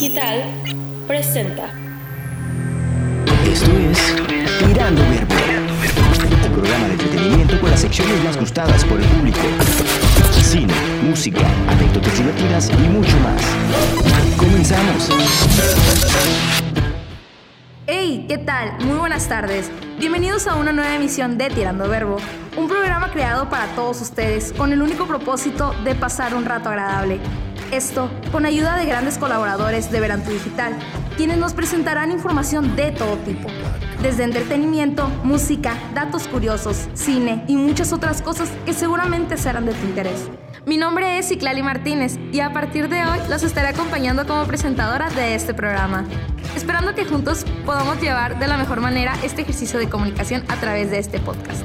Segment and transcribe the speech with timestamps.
[0.00, 0.42] Digital
[1.06, 1.68] presenta.
[3.44, 4.16] Esto es
[4.66, 5.34] Tirando Verbo,
[6.46, 9.40] un programa de entretenimiento con las secciones más gustadas por el público.
[10.42, 13.42] Cine, música, anécdotas divertidas y mucho más.
[14.38, 15.10] Comenzamos.
[17.86, 18.24] ¡Hey!
[18.26, 18.78] ¿Qué tal?
[18.86, 19.70] Muy buenas tardes.
[19.98, 22.16] Bienvenidos a una nueva emisión de Tirando Verbo,
[22.56, 27.20] un programa creado para todos ustedes con el único propósito de pasar un rato agradable.
[27.72, 30.74] Esto con ayuda de grandes colaboradores de Veranto Digital,
[31.16, 33.48] quienes nos presentarán información de todo tipo,
[34.02, 39.86] desde entretenimiento, música, datos curiosos, cine y muchas otras cosas que seguramente serán de tu
[39.86, 40.28] interés.
[40.66, 45.08] Mi nombre es Ciclali Martínez y a partir de hoy los estaré acompañando como presentadora
[45.10, 46.04] de este programa,
[46.56, 50.90] esperando que juntos podamos llevar de la mejor manera este ejercicio de comunicación a través
[50.90, 51.62] de este podcast,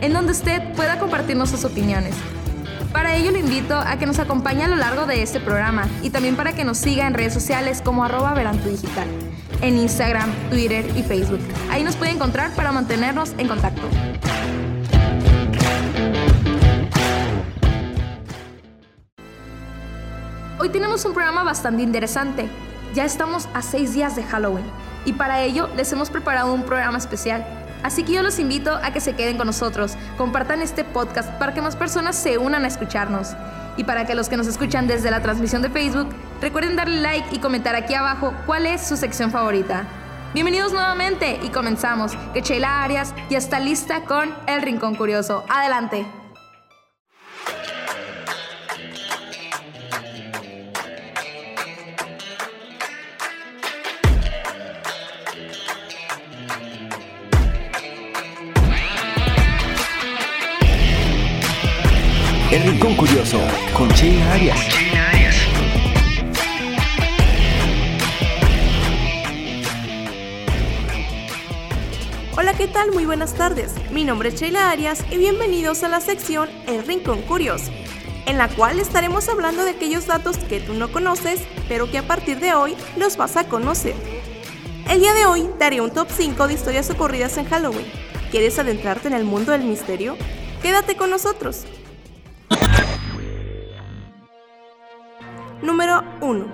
[0.00, 2.14] en donde usted pueda compartirnos sus opiniones
[2.92, 6.10] para ello le invito a que nos acompañe a lo largo de este programa y
[6.10, 9.08] también para que nos siga en redes sociales como arroba Verantu Digital,
[9.60, 11.40] en Instagram, Twitter y Facebook.
[11.70, 13.82] Ahí nos puede encontrar para mantenernos en contacto.
[20.58, 22.48] Hoy tenemos un programa bastante interesante.
[22.94, 24.64] Ya estamos a seis días de Halloween
[25.04, 27.46] y para ello les hemos preparado un programa especial
[27.82, 31.54] Así que yo los invito a que se queden con nosotros, compartan este podcast para
[31.54, 33.34] que más personas se unan a escucharnos.
[33.76, 36.08] Y para que los que nos escuchan desde la transmisión de Facebook,
[36.40, 39.86] recuerden darle like y comentar aquí abajo cuál es su sección favorita.
[40.34, 45.44] Bienvenidos nuevamente y comenzamos, que Sheila Arias ya está lista con El Rincón Curioso.
[45.48, 46.17] Adelante.
[62.50, 63.38] El Rincón Curioso
[63.74, 64.58] con Sheila Arias.
[72.38, 72.92] Hola, ¿qué tal?
[72.92, 73.74] Muy buenas tardes.
[73.90, 77.70] Mi nombre es Sheila Arias y bienvenidos a la sección El Rincón Curioso,
[78.24, 82.06] en la cual estaremos hablando de aquellos datos que tú no conoces, pero que a
[82.06, 83.94] partir de hoy los vas a conocer.
[84.88, 87.92] El día de hoy te haré un top 5 de historias ocurridas en Halloween.
[88.30, 90.16] ¿Quieres adentrarte en el mundo del misterio?
[90.62, 91.66] Quédate con nosotros.
[95.62, 96.46] Número 1.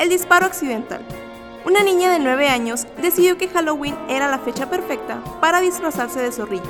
[0.00, 1.00] El disparo accidental.
[1.64, 6.32] Una niña de 9 años decidió que Halloween era la fecha perfecta para disfrazarse de
[6.32, 6.64] zorrillo.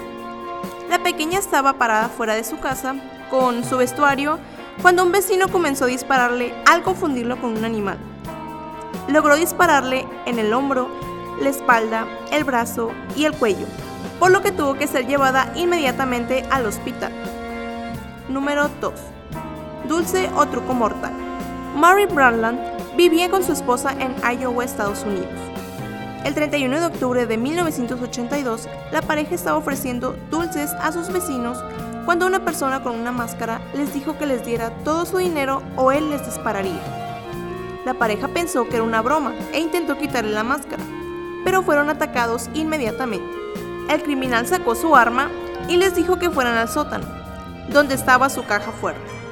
[0.91, 2.95] La pequeña estaba parada fuera de su casa
[3.31, 4.39] con su vestuario
[4.83, 7.97] cuando un vecino comenzó a dispararle al confundirlo con un animal.
[9.09, 10.91] Logró dispararle en el hombro,
[11.41, 13.67] la espalda, el brazo y el cuello,
[14.19, 17.13] por lo que tuvo que ser llevada inmediatamente al hospital.
[18.29, 18.93] Número 2.
[19.89, 21.26] Dulce o truco mortal.
[21.77, 22.59] Mary Brandland
[22.97, 25.29] vivía con su esposa en Iowa, Estados Unidos.
[26.25, 31.63] El 31 de octubre de 1982, la pareja estaba ofreciendo dulces a sus vecinos
[32.07, 35.93] cuando una persona con una máscara les dijo que les diera todo su dinero o
[35.93, 36.81] él les dispararía.
[37.85, 40.83] La pareja pensó que era una broma e intentó quitarle la máscara,
[41.45, 43.37] pero fueron atacados inmediatamente.
[43.91, 45.29] El criminal sacó su arma
[45.69, 47.05] y les dijo que fueran al sótano,
[47.69, 49.26] donde estaba su caja fuerte.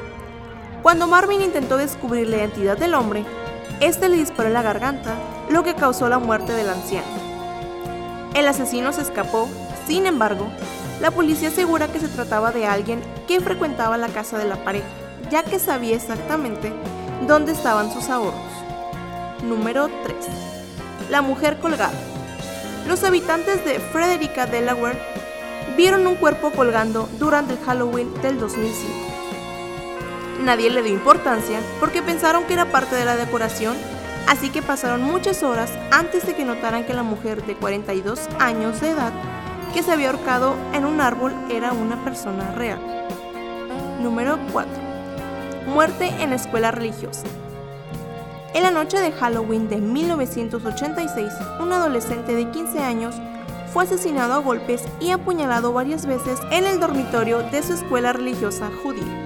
[0.84, 3.24] Cuando Marvin intentó descubrir la identidad del hombre,
[3.80, 5.14] este le disparó en la garganta,
[5.48, 7.06] lo que causó la muerte del anciano.
[8.34, 9.48] El asesino se escapó,
[9.86, 10.46] sin embargo,
[11.00, 14.84] la policía asegura que se trataba de alguien que frecuentaba la casa de la pareja,
[15.30, 16.70] ya que sabía exactamente
[17.26, 18.34] dónde estaban sus ahorros.
[19.42, 20.16] Número 3.
[21.08, 21.98] La mujer colgada.
[22.86, 25.00] Los habitantes de Frederica, Delaware,
[25.78, 29.03] vieron un cuerpo colgando durante el Halloween del 2005.
[30.44, 33.78] Nadie le dio importancia porque pensaron que era parte de la decoración,
[34.28, 38.78] así que pasaron muchas horas antes de que notaran que la mujer de 42 años
[38.82, 39.12] de edad
[39.72, 42.78] que se había ahorcado en un árbol era una persona real.
[44.02, 44.70] Número 4.
[45.66, 47.24] Muerte en la escuela religiosa.
[48.52, 53.14] En la noche de Halloween de 1986, un adolescente de 15 años
[53.72, 58.70] fue asesinado a golpes y apuñalado varias veces en el dormitorio de su escuela religiosa
[58.82, 59.23] judía.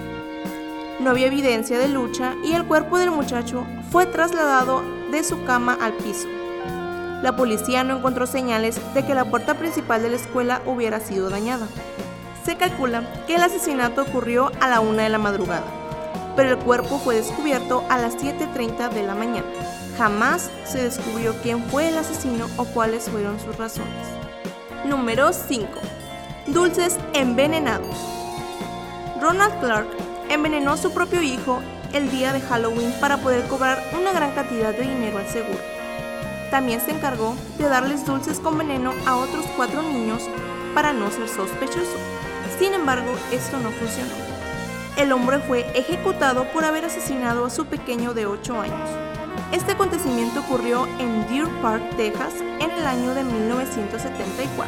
[1.08, 5.75] No había evidencia de lucha y el cuerpo del muchacho fue trasladado de su cama
[5.81, 6.28] al piso.
[7.22, 11.31] La policía no encontró señales de que la puerta principal de la escuela hubiera sido
[11.31, 11.66] dañada.
[12.44, 15.64] Se calcula que el asesinato ocurrió a la una de la madrugada,
[16.37, 19.49] pero el cuerpo fue descubierto a las 7.30 de la mañana.
[19.96, 24.06] Jamás se descubrió quién fue el asesino o cuáles fueron sus razones.
[24.84, 25.69] Número 5.
[26.49, 27.96] Dulces envenenados.
[29.22, 31.61] Ronald Clark envenenó a su propio hijo
[31.93, 35.59] el día de Halloween para poder cobrar una gran cantidad de dinero al seguro.
[36.51, 40.23] También se encargó de darles dulces con veneno a otros cuatro niños
[40.75, 41.97] para no ser sospechoso.
[42.59, 44.13] Sin embargo, esto no funcionó.
[44.97, 48.91] El hombre fue ejecutado por haber asesinado a su pequeño de 8 años.
[49.53, 54.67] Este acontecimiento ocurrió en Deer Park, Texas, en el año de 1974.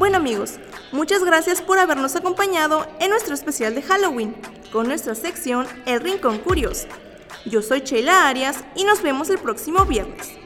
[0.00, 0.54] Bueno amigos,
[0.92, 4.34] muchas gracias por habernos acompañado en nuestro especial de Halloween,
[4.72, 6.88] con nuestra sección El Rincón Curioso.
[7.44, 10.38] Yo soy Sheila Arias y nos vemos el próximo viernes.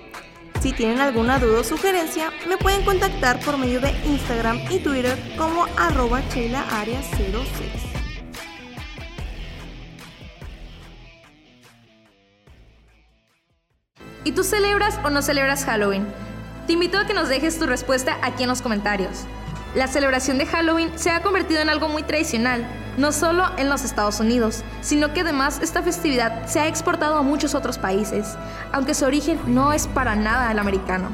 [0.60, 5.16] Si tienen alguna duda o sugerencia, me pueden contactar por medio de Instagram y Twitter
[5.38, 7.44] como arroba Arias06.
[14.24, 16.04] ¿Y tú celebras o no celebras Halloween?
[16.66, 19.28] Te invito a que nos dejes tu respuesta aquí en los comentarios.
[19.74, 22.64] La celebración de Halloween se ha convertido en algo muy tradicional,
[22.96, 27.22] no solo en los Estados Unidos, sino que además esta festividad se ha exportado a
[27.22, 28.36] muchos otros países,
[28.70, 31.08] aunque su origen no es para nada el americano.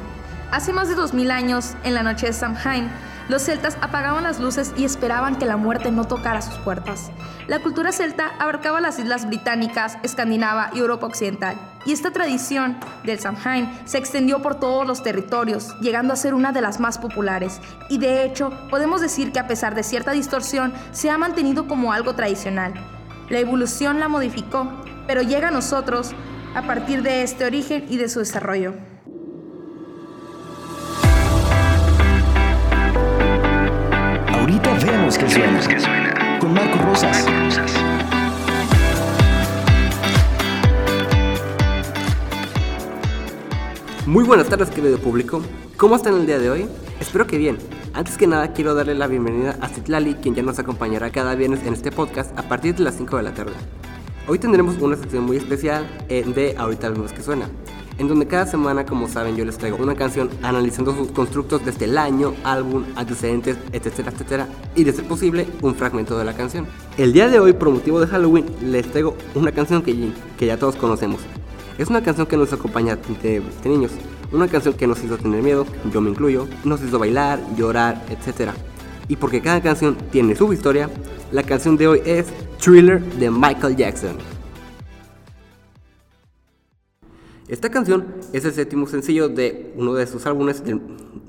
[0.51, 2.91] Hace más de 2000 años, en la noche de Samhain,
[3.31, 7.11] los celtas apagaban las luces y esperaban que la muerte no tocara sus puertas.
[7.47, 11.55] La cultura celta abarcaba las islas británicas, Escandinava y Europa Occidental,
[11.85, 16.51] y esta tradición del Samhain se extendió por todos los territorios, llegando a ser una
[16.51, 20.73] de las más populares, y de hecho podemos decir que a pesar de cierta distorsión,
[20.91, 22.73] se ha mantenido como algo tradicional.
[23.29, 24.69] La evolución la modificó,
[25.07, 26.11] pero llega a nosotros
[26.53, 28.90] a partir de este origen y de su desarrollo.
[34.81, 36.39] Ahorita vemos que suena.
[36.39, 37.27] Con Marco Rosas.
[44.07, 45.43] Muy buenas tardes querido público,
[45.77, 46.67] ¿cómo están el día de hoy?
[46.99, 47.59] Espero que bien.
[47.93, 51.63] Antes que nada quiero darle la bienvenida a Citlali, quien ya nos acompañará cada viernes
[51.63, 53.53] en este podcast a partir de las 5 de la tarde.
[54.27, 57.51] Hoy tendremos una sección muy especial eh, de Ahorita vemos que suena,
[58.01, 61.85] en donde cada semana, como saben, yo les traigo una canción analizando sus constructos desde
[61.85, 66.65] el año, álbum, antecedentes, etcétera, etcétera, y de ser posible, un fragmento de la canción.
[66.97, 71.21] El día de hoy, por de Halloween, les traigo una canción que, ya todos conocemos.
[71.77, 73.91] Es una canción que nos acompaña de, de niños,
[74.31, 78.55] una canción que nos hizo tener miedo, yo me incluyo, nos hizo bailar, llorar, etcétera.
[79.09, 80.89] Y porque cada canción tiene su historia,
[81.31, 82.25] la canción de hoy es
[82.57, 84.40] Thriller de Michael Jackson.
[87.51, 90.79] Esta canción es el séptimo sencillo de uno de sus álbumes del,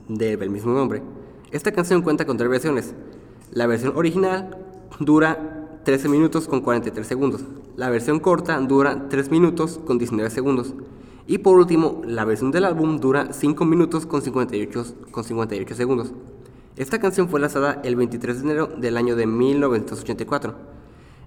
[0.07, 1.03] del mismo nombre.
[1.51, 2.95] Esta canción cuenta con tres versiones.
[3.51, 4.57] La versión original
[5.01, 7.41] dura 13 minutos con 43 segundos.
[7.75, 10.75] La versión corta dura 3 minutos con 19 segundos.
[11.27, 16.13] Y por último, la versión del álbum dura 5 minutos con 58, con 58 segundos.
[16.77, 20.55] Esta canción fue lanzada el 23 de enero del año de 1984.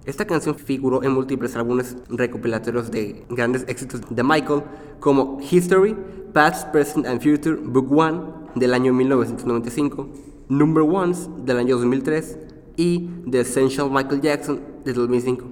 [0.06, 4.62] Esta canción figuró en múltiples álbumes recopilatorios de grandes éxitos de Michael,
[5.00, 5.96] como History,
[6.32, 8.20] Past, Present and Future, Book One
[8.54, 10.08] del año 1995,
[10.48, 12.38] Number Ones del año 2003
[12.76, 15.44] y The Essential Michael Jackson de 2005,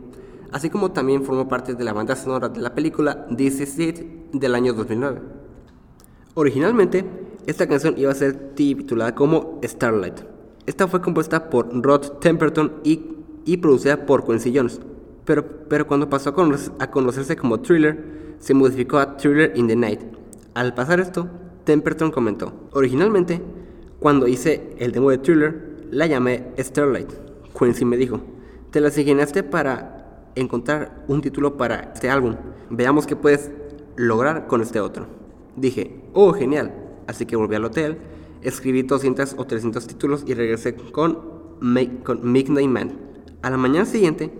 [0.53, 3.99] así como también formó parte de la banda sonora de la película This Is It
[4.33, 5.21] del año 2009.
[6.35, 7.05] Originalmente,
[7.47, 10.21] esta canción iba a ser titulada como Starlight.
[10.67, 13.14] Esta fue compuesta por Rod Temperton y,
[13.45, 14.81] y producida por Quincy Jones,
[15.25, 19.77] pero, pero cuando pasó a, a conocerse como Thriller, se modificó a Thriller in the
[19.77, 20.01] Night.
[20.55, 21.29] Al pasar esto,
[21.65, 23.41] Temperton comentó, originalmente,
[23.99, 27.11] cuando hice el demo de Thriller, la llamé Starlight.
[27.59, 28.21] Quincy me dijo,
[28.71, 32.37] te la asignaste para encontrar un título para este álbum.
[32.71, 33.51] Veamos qué puedes
[33.97, 35.07] lograr con este otro.
[35.57, 36.75] Dije, oh, genial.
[37.07, 37.99] Así que volví al hotel,
[38.43, 41.19] escribí 200 o 300 títulos y regresé con,
[42.03, 42.93] con Midnight Man.
[43.45, 44.33] A la mañana siguiente,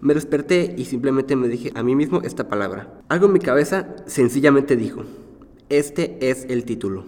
[0.00, 3.02] me desperté y simplemente me dije a mí mismo esta palabra.
[3.10, 5.02] Algo en mi cabeza sencillamente dijo,
[5.68, 7.04] este es el título.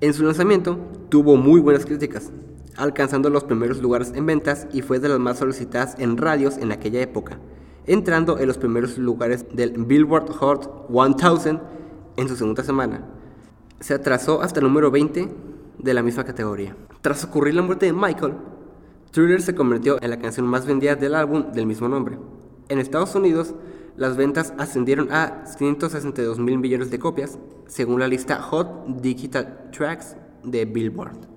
[0.00, 2.32] En su lanzamiento tuvo muy buenas críticas,
[2.76, 6.72] alcanzando los primeros lugares en ventas y fue de las más solicitadas en radios en
[6.72, 7.38] aquella época,
[7.86, 11.60] entrando en los primeros lugares del Billboard Hot 1000
[12.16, 13.06] en su segunda semana.
[13.78, 15.28] Se atrasó hasta el número 20
[15.78, 16.74] de la misma categoría.
[17.02, 18.34] Tras ocurrir la muerte de Michael,
[19.12, 22.16] Thriller se convirtió en la canción más vendida del álbum del mismo nombre.
[22.70, 23.54] En Estados Unidos,
[23.94, 30.16] las ventas ascendieron a 162 mil millones de copias, según la lista Hot Digital Tracks
[30.42, 31.28] de Billboard.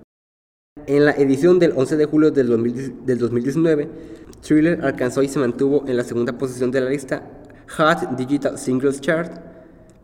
[0.88, 3.90] En la edición del 11 de julio del, 2019,
[4.42, 7.30] Thriller alcanzó y se mantuvo en la segunda posición de la lista
[7.76, 9.34] Hot Digital Singles Chart.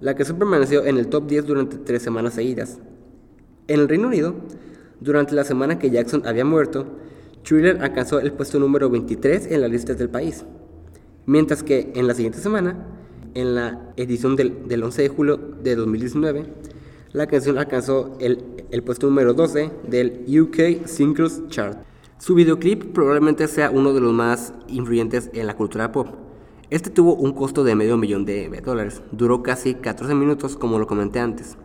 [0.02, 2.80] La canción permaneció en el top 10 durante tres semanas seguidas.
[3.70, 4.36] En el Reino Unido,
[5.00, 6.98] durante la semana que Jackson había muerto,
[7.44, 10.46] Thriller alcanzó el puesto número 23 en las listas del país,
[11.26, 12.88] mientras que en la siguiente semana,
[13.34, 16.46] en la edición del, del 11 de julio de 2019,
[17.14, 21.78] la canción alcanzó el, el puesto número 12 del UK Singles Chart.
[22.18, 26.08] Su videoclip probablemente sea uno de los más influyentes en la cultura pop.
[26.70, 30.88] Este tuvo un costo de medio millón de dólares, duró casi 14 minutos como lo
[30.88, 31.58] comenté antes.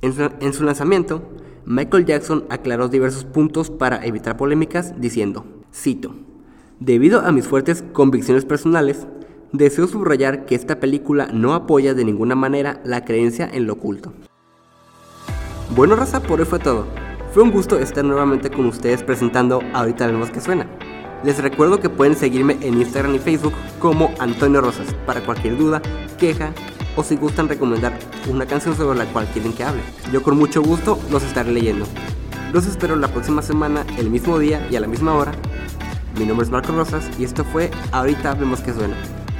[0.00, 1.22] En su lanzamiento,
[1.66, 6.14] Michael Jackson aclaró diversos puntos para evitar polémicas diciendo, cito,
[6.80, 9.06] Debido a mis fuertes convicciones personales,
[9.52, 14.12] deseo subrayar que esta película no apoya de ninguna manera la creencia en lo oculto.
[15.74, 16.84] Bueno, raza, por hoy fue todo.
[17.32, 20.66] Fue un gusto estar nuevamente con ustedes presentando Ahorita vemos que suena.
[21.22, 25.80] Les recuerdo que pueden seguirme en Instagram y Facebook como Antonio Rosas para cualquier duda,
[26.18, 26.52] queja
[26.96, 27.98] o si gustan recomendar
[28.28, 29.82] una canción sobre la cual quieren que hable.
[30.12, 31.86] Yo con mucho gusto los estaré leyendo.
[32.52, 35.32] Los espero la próxima semana, el mismo día y a la misma hora.
[36.18, 38.94] Mi nombre es Marco Rosas y esto fue Ahorita vemos que suena.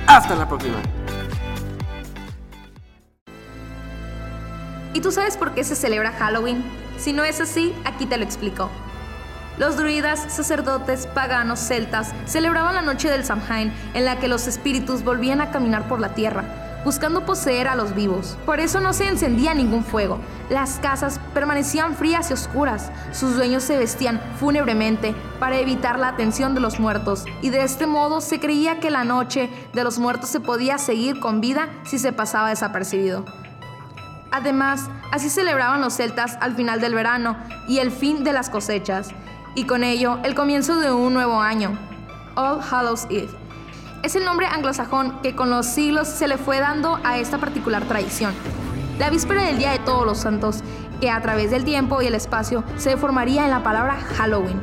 [0.07, 0.77] Hasta la próxima.
[4.93, 6.65] ¿Y tú sabes por qué se celebra Halloween?
[6.99, 8.71] Si no es así, aquí te lo explico.
[9.59, 15.05] Los druidas, sacerdotes, paganos, celtas celebraban la noche del Samhain en la que los espíritus
[15.05, 18.37] volvían a caminar por la tierra, buscando poseer a los vivos.
[18.45, 20.19] Por eso no se encendía ningún fuego.
[20.51, 22.93] Las casas permanecían frías y oscuras.
[23.13, 27.25] Sus dueños se vestían fúnebremente para evitar la atención de los muertos.
[27.43, 31.21] Y de este modo se creía que la noche de los muertos se podía seguir
[31.21, 33.25] con vida si se pasaba desapercibido.
[34.31, 37.37] Además, así celebraban los celtas al final del verano
[37.69, 39.11] y el fin de las cosechas,
[39.55, 41.79] y con ello el comienzo de un nuevo año,
[42.35, 43.44] All Hallows Eve.
[44.05, 47.85] Es el nombre anglosajón que con los siglos se le fue dando a esta particular
[47.85, 48.35] tradición.
[48.99, 50.59] La víspera del Día de Todos los Santos,
[51.01, 54.61] que a través del tiempo y el espacio se formaría en la palabra Halloween.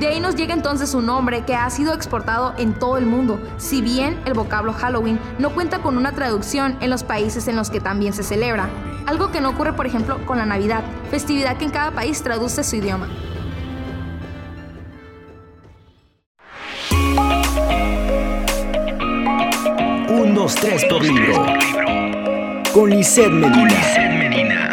[0.00, 3.38] De ahí nos llega entonces un nombre que ha sido exportado en todo el mundo,
[3.58, 7.68] si bien el vocablo Halloween no cuenta con una traducción en los países en los
[7.68, 8.70] que también se celebra,
[9.04, 12.64] algo que no ocurre por ejemplo con la Navidad, festividad que en cada país traduce
[12.64, 13.08] su idioma.
[20.16, 21.44] Un, dos, tres por libro.
[22.72, 24.70] Con Lisette Medina.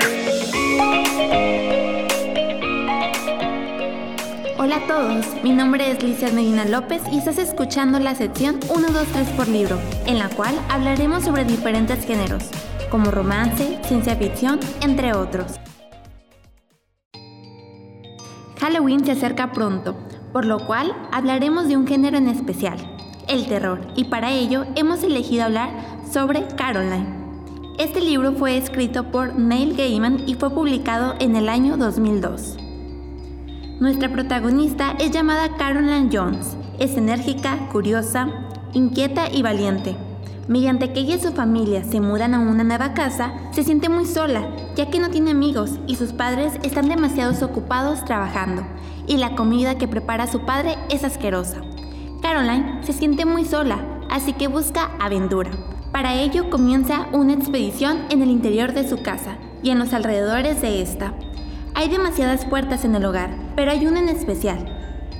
[4.59, 8.91] Hola a todos, mi nombre es Licia Medina López y estás escuchando la sección 1,
[8.91, 12.43] 2, 3 por libro, en la cual hablaremos sobre diferentes géneros,
[12.91, 15.59] como romance, ciencia ficción, entre otros.
[18.59, 19.97] Halloween se acerca pronto,
[20.31, 22.77] por lo cual hablaremos de un género en especial,
[23.31, 25.69] el terror, y para ello hemos elegido hablar
[26.11, 27.21] sobre Caroline.
[27.77, 32.57] Este libro fue escrito por Neil Gaiman y fue publicado en el año 2002.
[33.79, 36.57] Nuestra protagonista es llamada Caroline Jones.
[36.77, 38.27] Es enérgica, curiosa,
[38.73, 39.95] inquieta y valiente.
[40.47, 44.05] Mediante que ella y su familia se mudan a una nueva casa, se siente muy
[44.05, 48.63] sola, ya que no tiene amigos y sus padres están demasiado ocupados trabajando,
[49.07, 51.61] y la comida que prepara su padre es asquerosa.
[52.21, 55.49] Caroline se siente muy sola, así que busca aventura.
[55.91, 60.61] Para ello comienza una expedición en el interior de su casa y en los alrededores
[60.61, 61.13] de esta.
[61.73, 64.65] Hay demasiadas puertas en el hogar, pero hay una en especial,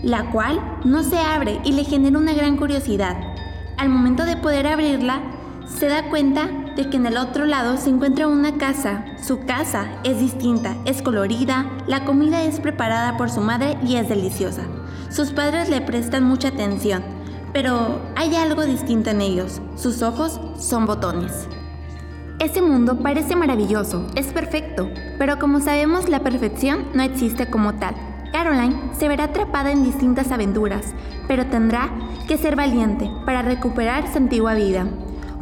[0.04, 3.18] la cual no se abre y le genera una gran curiosidad.
[3.78, 5.22] Al momento de poder abrirla,
[5.66, 9.06] se da cuenta de que en el otro lado se encuentra una casa.
[9.22, 14.08] Su casa es distinta, es colorida, la comida es preparada por su madre y es
[14.08, 14.64] deliciosa.
[15.12, 17.04] Sus padres le prestan mucha atención,
[17.52, 19.62] pero hay algo distinto en ellos.
[19.76, 21.50] Sus ojos son botones.
[22.40, 27.94] Ese mundo parece maravilloso, es perfecto, pero como sabemos la perfección no existe como tal.
[28.32, 30.94] Caroline se verá atrapada en distintas aventuras,
[31.28, 31.90] pero tendrá
[32.30, 34.88] que ser valiente para recuperar su antigua vida,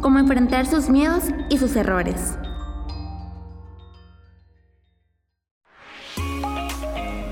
[0.00, 2.36] como enfrentar sus miedos y sus errores.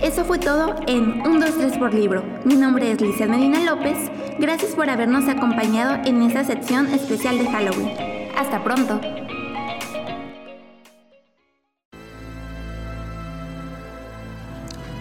[0.08, 2.24] Eso fue todo en 1, 2, 3 por libro.
[2.46, 3.98] Mi nombre es Licia Medina López.
[4.38, 7.92] Gracias por habernos acompañado en esta sección especial de Halloween.
[8.34, 8.98] Hasta pronto.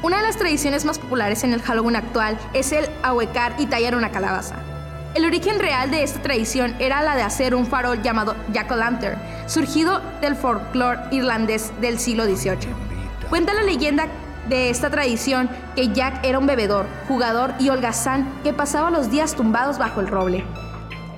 [0.03, 3.95] Una de las tradiciones más populares en el Halloween actual es el ahuecar y tallar
[3.95, 4.57] una calabaza.
[5.15, 10.01] El origen real de esta tradición era la de hacer un farol llamado jack-o'-lantern, surgido
[10.19, 12.67] del folclore irlandés del siglo XVIII.
[13.29, 14.07] Cuenta la leyenda
[14.49, 19.35] de esta tradición que Jack era un bebedor, jugador y holgazán que pasaba los días
[19.35, 20.45] tumbados bajo el roble.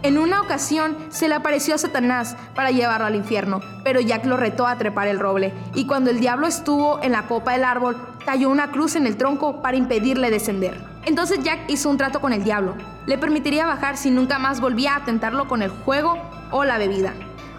[0.02, 4.38] En una ocasión se le apareció a Satanás para llevarlo al infierno, pero Jack lo
[4.38, 7.98] retó a trepar el roble, y cuando el diablo estuvo en la copa del árbol,
[8.26, 10.80] talló una cruz en el tronco para impedirle descender.
[11.06, 12.76] Entonces Jack hizo un trato con el diablo.
[13.08, 16.18] Le permitiría bajar si nunca más volvía a tentarlo con el juego
[16.52, 17.14] o la bebida.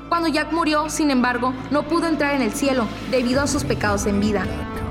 [0.08, 4.06] Cuando Jack murió, sin embargo, no pudo entrar en el cielo debido a sus pecados
[4.06, 4.44] en vida,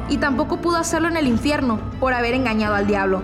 [0.09, 3.23] y tampoco pudo hacerlo en el infierno por haber engañado al diablo.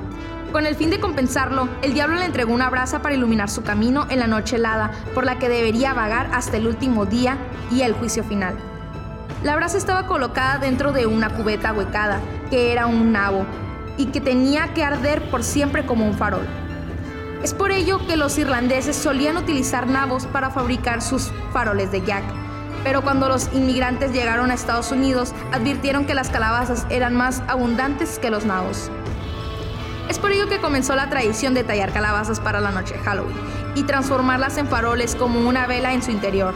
[0.52, 4.08] Con el fin de compensarlo, el diablo le entregó una brasa para iluminar su camino
[4.10, 7.38] en la noche helada por la que debería vagar hasta el último día
[7.72, 8.56] y el juicio final.
[9.44, 13.46] La brasa estaba colocada dentro de una cubeta huecada, que era un nabo,
[13.98, 16.46] y que tenía que arder por siempre como un farol.
[17.44, 22.24] Es por ello que los irlandeses solían utilizar nabos para fabricar sus faroles de Jack.
[22.86, 28.20] Pero cuando los inmigrantes llegaron a Estados Unidos, advirtieron que las calabazas eran más abundantes
[28.20, 28.92] que los nabos.
[30.08, 33.36] Es por ello que comenzó la tradición de tallar calabazas para la noche de Halloween
[33.74, 36.54] y transformarlas en faroles como una vela en su interior.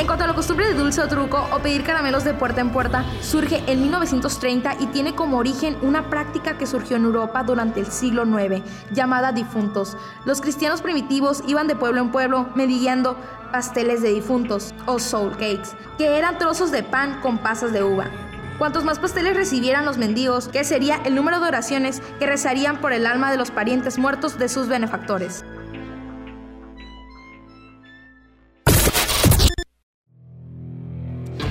[0.00, 2.70] En cuanto a la costumbre de dulce o truco o pedir caramelos de puerta en
[2.70, 7.80] puerta, surge en 1930 y tiene como origen una práctica que surgió en Europa durante
[7.80, 9.98] el siglo IX, llamada difuntos.
[10.24, 13.14] Los cristianos primitivos iban de pueblo en pueblo mendigando
[13.52, 18.06] pasteles de difuntos o soul cakes, que eran trozos de pan con pasas de uva.
[18.56, 22.94] Cuantos más pasteles recibieran los mendigos, que sería el número de oraciones que rezarían por
[22.94, 25.44] el alma de los parientes muertos de sus benefactores.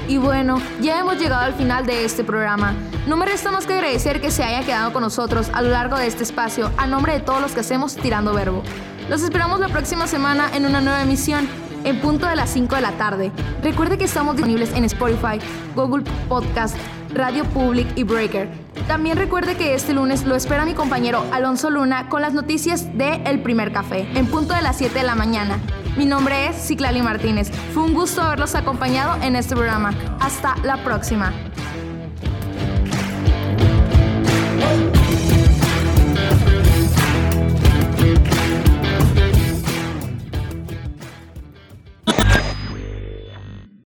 [0.10, 2.74] Y bueno, ya hemos llegado al final de este programa.
[3.06, 6.00] No me resta más que agradecer que se haya quedado con nosotros a lo largo
[6.00, 8.64] de este espacio, a nombre de todos los que hacemos Tirando Verbo.
[9.08, 11.48] Los esperamos la próxima semana en una nueva emisión,
[11.84, 13.32] en punto de las 5 de la tarde.
[13.62, 15.40] Recuerde que estamos disponibles en Spotify,
[15.76, 16.76] Google Podcast,
[17.14, 18.50] Radio Public y Breaker.
[18.88, 23.22] También recuerde que este lunes lo espera mi compañero Alonso Luna con las noticias de
[23.26, 25.60] El Primer Café, en punto de las 7 de la mañana.
[26.00, 27.52] Mi nombre es Ciclali Martínez.
[27.74, 29.94] Fue un gusto haberlos acompañado en este programa.
[30.22, 31.34] Hasta la próxima.